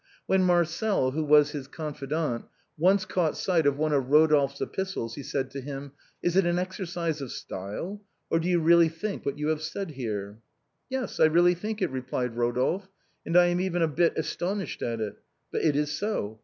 [0.25, 5.21] When Marcel, who was his confidant, once caught sight of one of Rodolphe's epistles, he
[5.21, 5.91] said to him:"
[6.23, 9.91] Is it an exercise of style, or do you really think what you have said
[9.91, 10.39] here?""
[10.89, 12.87] Yes, I really think it," replied Rodolphe,"
[13.27, 15.19] and I am even a bit astonished at it:
[15.51, 16.39] but it is so.